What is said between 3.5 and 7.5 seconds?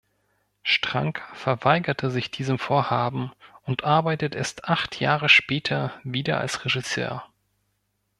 und arbeitet erst acht Jahre später wieder als Regisseur.